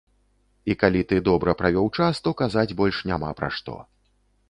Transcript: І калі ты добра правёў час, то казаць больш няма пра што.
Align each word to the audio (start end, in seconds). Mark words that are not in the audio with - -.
І 0.73 0.75
калі 0.83 1.01
ты 1.11 1.19
добра 1.27 1.55
правёў 1.61 1.91
час, 1.99 2.25
то 2.29 2.35
казаць 2.43 2.67
больш 2.83 3.07
няма 3.15 3.29
пра 3.43 3.55
што. 3.61 3.83